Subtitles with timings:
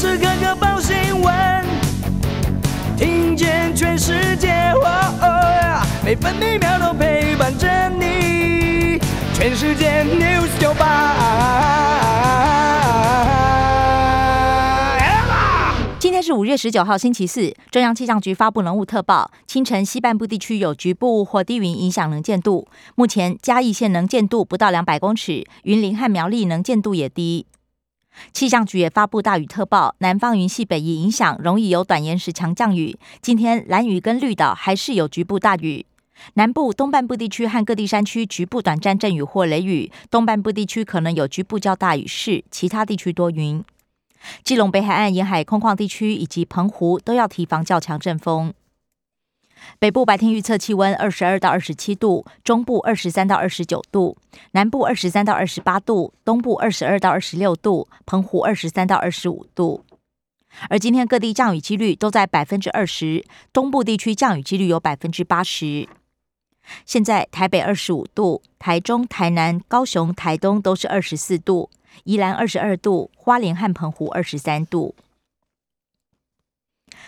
[0.00, 1.34] 时刻刻报新闻，
[2.96, 4.88] 听见全世界，哦
[5.20, 8.98] 哦，每分每秒都陪伴着你。
[9.34, 11.18] 全世界 News 九八。
[15.98, 17.54] 今天是五月十九号，星期四。
[17.70, 22.66] 中央气象局发布浓雾特报，清晨西半部地区有局部或低云影响能见度。
[22.94, 27.44] 目前嘉义县能见度不到两百公尺，云林和苗栗能见度也低。
[28.32, 32.98] 气象局也发布大雨特报，南方云系北移影响，容易有短延时强降雨。
[33.20, 35.86] 今天蓝屿跟绿岛还是有局部大雨，
[36.34, 43.64] 南部东半部地区和各地山区局部短暂阵雨或雷雨，东半部地区可能有局部较大雨势，其他地区多云。
[44.44, 48.52] 基隆北海岸沿海空旷地区以及澎湖都要提防较强阵风。
[49.78, 54.16] 北部白天预测气温二十二到二十七度，中部二十三到二十九度，
[54.52, 59.84] 南部二十三到二十八度，东部二十二到二十六度，澎湖二十三到二十五度。
[60.68, 65.88] 而今天各地降雨几率都在百分之二十，东部地区降雨几率有百分之八十。
[66.84, 71.70] 现在台北二十五度，台中、台南、高雄、台东都是二十四度。
[72.04, 74.94] 宜兰二十二度，花莲和澎湖二十三度。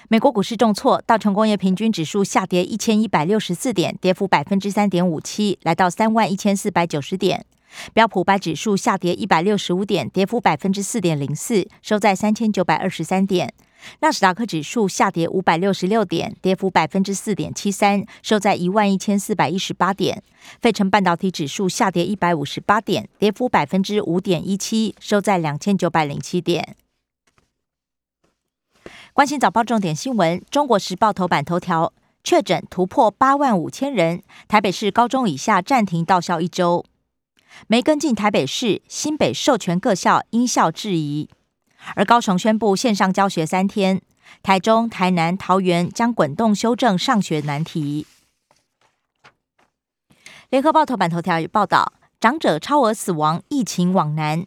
[0.09, 7.47] 美国股市重挫，道琼工业平均指数下跌一千一百六十四点，跌幅百分之三点五七，来到三万一千四百九十点。
[7.95, 13.55] 标普百指数下跌一百六十五点，跌幅百分之四点零四，收在三千九百二十三点。
[14.01, 20.23] 纳斯达克指数下跌五百六十六点，跌幅百分之四点七三，收在一万一千四百一十八点。
[20.61, 26.77] 费城半导体指数下跌一百五十八点，跌幅百分之五点一七，收在两千九百零七点。
[29.15, 31.93] 关心早报重点新闻，《中国时报》头版头条：
[32.25, 36.87] 确诊突破八万五千人，台北市高中以下暂停到校一周。
[37.67, 41.29] 没跟进台北市、新北授权各校因校质疑。
[41.95, 44.01] 而高雄宣布线上教学三天，
[44.43, 48.07] 台中、台南、桃园将滚动修正上学难题。
[50.49, 54.47] 联合报头版头条也报道，长者超额死亡，疫情往南，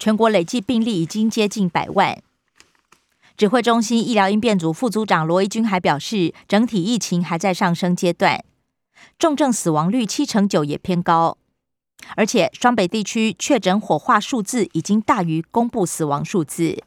[0.00, 2.23] 全国累计病例已经接近百万。
[3.36, 8.44] 指挥中心医疗应变组副组长罗一军还表示，整体疫情还在上升阶段，
[9.18, 11.36] 重症死亡率七成九也偏高。
[12.16, 16.84] 而且，双北地区确诊火化数字已经大于公布死亡数字。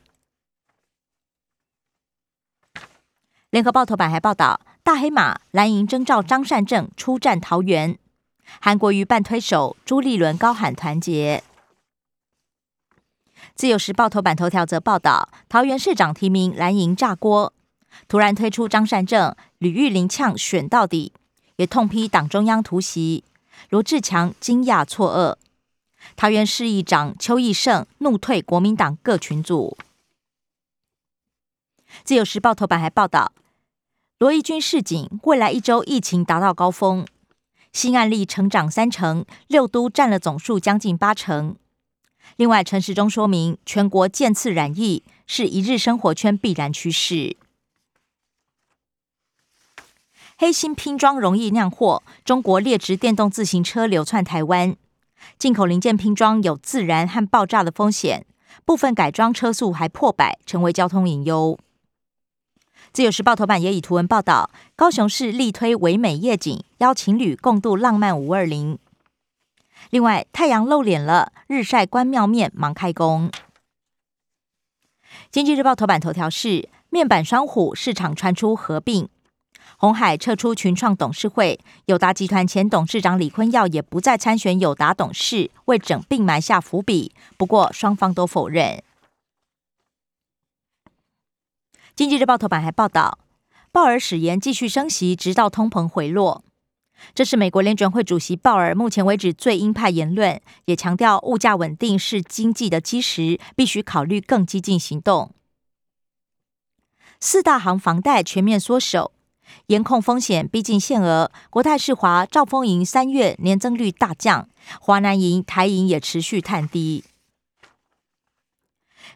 [3.50, 7.97] 联合报头版还报道，大黑马蓝营征召张善政出战桃园，
[8.62, 11.44] 韩国瑜半推手朱立伦高喊团结。
[13.56, 17.53] 自由时报头版头条则报道，桃园市长提名蓝营炸锅，
[18.08, 21.12] 突然推出张善政，吕玉玲呛选到底，
[21.56, 23.24] 也痛批党中央突袭。
[23.70, 25.36] 罗志强惊讶错愕，
[26.16, 29.78] 桃园市议长邱奕胜怒退国民党各群组。
[32.04, 33.31] 自由时报头版还报道，
[34.19, 37.08] 罗一军示警，未来一周疫情达到高峰，
[37.74, 41.56] 新案例成长三成，六都占了总数将近八成。
[42.35, 47.35] 另外，陈时中说明，全国渐次染疫是一日生活圈必然趋势。
[50.38, 54.75] 黑心拼装容易酿祸，中国劣质电动自行车流窜台湾，
[55.39, 58.23] 进口零件拼装有自燃和爆炸的风险，
[58.63, 61.57] 部分改装车速还破百，成为交通隐忧。
[62.94, 68.77] 自由时报头版也以图文报道，高雄市力推唯美夜景，邀情侣共度浪漫五二零。
[69.90, 73.31] 另外，太阳露脸了，日晒关庙面忙开工。
[75.31, 79.09] 经济日报头版头条是面板双虎市场传出合并。
[79.78, 87.14] 鸿海撤出群创董事会，友达集团前董事长李坤耀也不再参选友达董事，为整并埋下伏笔。
[87.38, 88.84] 不过双方都否认。
[91.96, 93.19] 经济日报头版还报道，
[93.72, 96.44] 鲍尔誓言继续升息，直到通膨回落。
[97.13, 105.34] 这是美国联准会主席鲍尔目前为止最鹰派言论，也强调物价稳定是经济的基石，必须考虑更激进行动。
[107.19, 109.12] 四大行房贷全面缩手。
[109.68, 111.31] 严控风险，逼近限额。
[111.50, 114.50] 国泰世华、兆丰银三月年增率大降，
[114.81, 117.06] 华南银、台银也持续探低。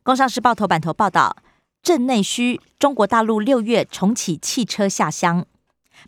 [0.03, 1.35] 工商时报头版头报道：
[1.83, 5.45] 镇内需，中国大陆六月重启汽车下乡，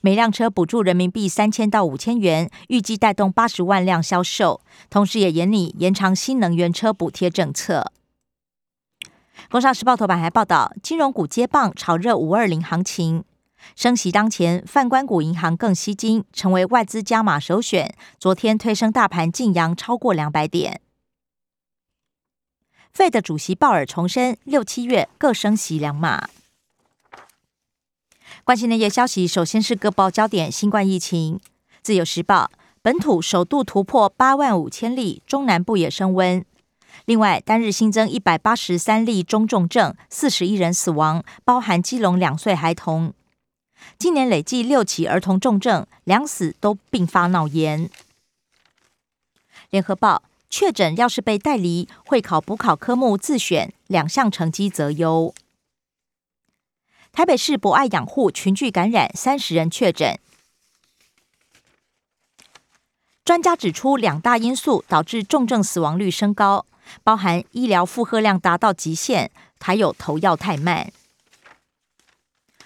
[0.02, 7.92] 每辆车补助人民币三千到五千元，预计带动八十万辆销售，同时也研拟延长新能源车补贴政策。
[9.50, 13.24] 工商时报头版还报道：金融股接棒，炒热五二零行情。
[13.76, 17.96] 升息当前，泛关股银行更吸金，成为外资加码首选。
[18.20, 20.82] 昨天推升大盘劲扬超过两百点。
[22.94, 26.30] Fed 主席鲍尔重申，六七月各升息两码。
[28.46, 31.40] 关心内页消息，首先是各报焦点：新冠疫情。
[31.82, 32.52] 自由时报
[32.82, 36.44] 本土首度突破八万五千例，中南部也升温。
[37.06, 43.14] 另外，单日新增一百八十三例中重症，四十一人死亡，包含基隆两岁孩童。
[43.98, 47.90] 今年累计六起儿童重症，两死都并发脑炎。
[49.70, 55.34] 联合报确诊要是被带离，会考补考科目自选，两项成绩择优。
[57.14, 60.20] 台北市博爱养护群聚感染，三十人确诊。
[63.24, 66.66] 专家指出，两大因素导致重症死亡率升高，
[67.04, 69.30] 包含医疗负荷量达到极限，
[69.60, 70.92] 还有投药太慢。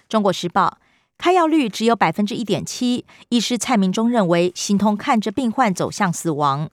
[0.08, 0.78] 中国时报
[1.18, 6.70] 开药率只有百分之一点七，医师蔡明忠认为，形同看着病患走向死亡。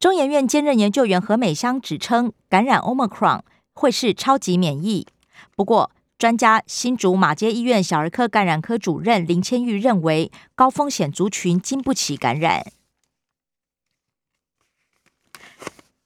[0.00, 3.42] 中研院兼任研究员何美香指称，感染 Omicron
[3.74, 5.06] 会是超级免疫。
[5.56, 12.72] 不过，专家新竹马街医院小儿科感染科主任林千玉认为，高风险族群经不起感染。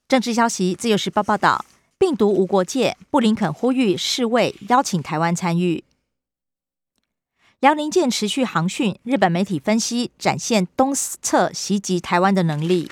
[0.07, 1.65] 政治消息，自由时报报道，
[1.97, 5.83] 病毒无国界，布林肯呼吁世卫邀请台湾参与。
[7.59, 12.91] 辽宁舰持续航训，日本媒体分析展现东侧袭击台湾的能力。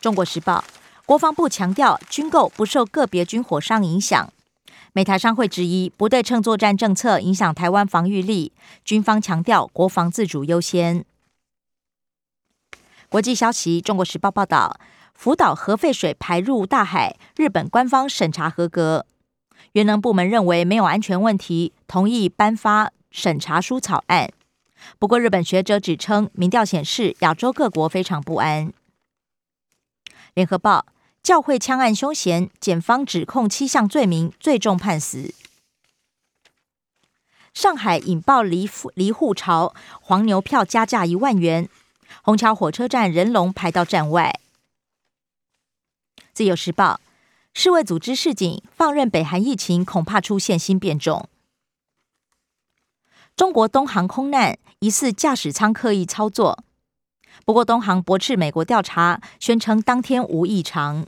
[0.00, 0.64] 中国时报。
[1.10, 4.32] 国防部强调，军购不受个别军火商影响。
[4.92, 8.52] 美台商会质疑不对称作战政策影响台湾防御力，
[8.84, 11.04] 军方强调国防自主优先。
[13.08, 14.78] 国际消息，中国时报报道，
[15.12, 19.04] 福岛核废水排入大海，日本官方审查合格，
[19.72, 24.30] 原能部门认为没有安全问题，同意颁发审查书草案。
[25.00, 28.72] 不过，日本学者指称，民调显示亚洲各国非常不安。
[30.34, 30.86] 联合报。
[31.22, 35.34] 教会枪案凶嫌，检方指控七项罪名，最重判死。
[37.52, 41.68] 上海引爆离离沪潮，黄牛票加价一万元，
[42.22, 44.40] 虹桥火车站人龙排到站外。
[46.32, 47.00] 自由时报，
[47.52, 51.28] 世卫组织示警，放任北韩疫情恐怕出现新变种。
[53.36, 56.64] 中国东航空难，疑似驾驶舱刻意操作。
[57.44, 61.06] 不过，东航驳斥美国调查，宣称当天无异常。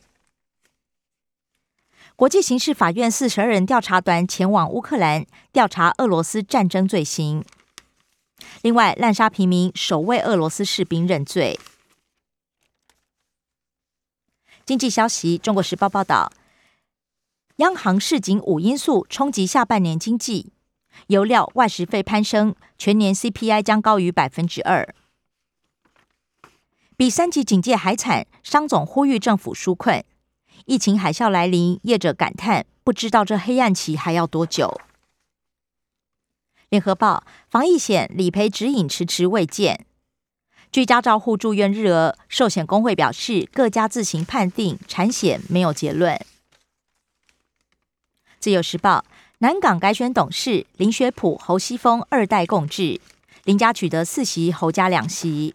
[2.16, 7.44] 国际刑事法院四十二人调查团前往乌克兰调查俄罗斯战争罪行。
[8.62, 11.58] 另外，滥杀平民首位俄罗斯士兵认罪。
[14.64, 16.32] 经济消息，《中国时报》报道，
[17.56, 20.52] 央行市井五因素冲击下半年经济，
[21.08, 24.94] 油料、外食费攀升，全年 CPI 将高于百分之二。
[26.96, 30.04] 比三级警戒还惨，商总呼吁政府纾困。
[30.66, 34.80] 疫情海啸来临，业者感叹不知道这黑暗期还要多久。
[36.68, 39.84] 联合报防疫险理赔指引迟迟未见，
[40.70, 46.18] 居家照护住院日额，寿险公会表示各家自行判定，产险没有结论。
[48.38, 49.04] 自由时报
[49.38, 53.00] 南港改选董事林学普、侯西峰二代共治，
[53.44, 55.54] 林家取得四席，侯家两席。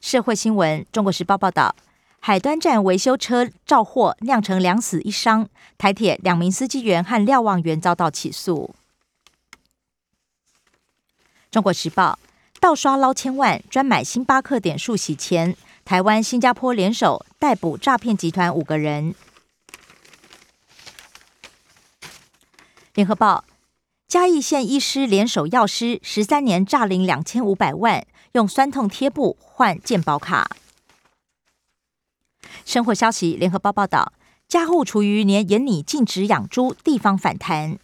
[0.00, 1.76] 社会新闻：中国时报报道，
[2.20, 8.74] 海端站维修车肇祸酿成两死一伤，台铁两名司机员和瞭望员遭到起诉。
[11.50, 12.18] 中国时报：
[12.58, 15.54] 盗刷捞千万，专买星巴克点数洗钱，
[15.84, 19.14] 台湾、新加坡联手逮捕诈骗集团五个人。
[22.94, 23.44] 联合报：
[24.08, 28.06] 嘉义县医师联手药师，十三年诈领两千五百万。
[28.32, 30.56] 用酸痛贴布换健保卡。
[32.64, 34.12] 生活消息：联合报报道，
[34.46, 37.78] 家户厨余年严拟禁止养猪，地方反弹。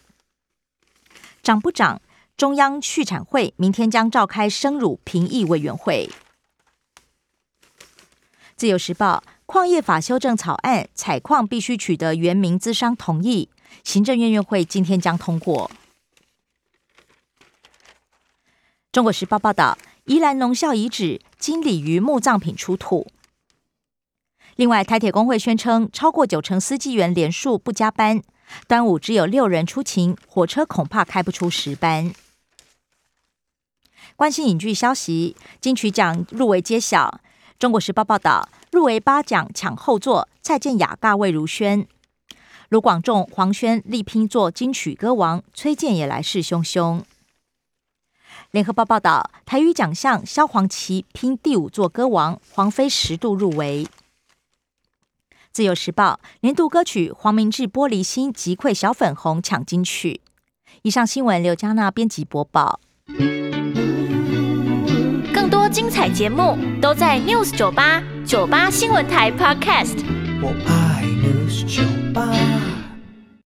[1.43, 2.01] 涨不涨？
[2.37, 6.11] 中央畜产会明天将召开生乳评议委员会。
[8.55, 13.49] 自由时报：矿业法修正草案，采矿必须取得原民资商同意，
[13.83, 15.71] 行政院院会今天将通过。
[18.93, 19.77] 中国时报报道。
[20.07, 23.09] 宜兰农校遗址金鲤鱼墓葬品出土。
[24.55, 28.23] 另外，台铁工会宣称，超过九成司机员连数不加班。
[28.69, 32.13] 端午只有六人出勤，火车恐怕开不出十班。
[34.15, 37.21] 关心影剧消息，金曲奖入围揭晓。
[37.59, 41.89] 中国时报报道，入围八奖抢后座，蔡健雅尬魏如萱，
[42.69, 47.03] 卢广仲、黄轩力拼做金曲歌王，崔健也来势汹汹。
[48.57, 53.87] 联合报报道，台语奖项萧煌奇拼第五座歌王，黄妃十度入围。
[55.53, 60.23] 自由时报年度歌曲黄明志《玻璃心》击溃小粉红抢金曲。
[60.81, 62.81] 以上新闻刘嘉娜编辑播报。
[65.35, 70.03] 更多精彩节目都在 News 九八九八新闻台 Podcast。
[70.41, 71.83] 我爱 News 九
[72.15, 72.66] 八。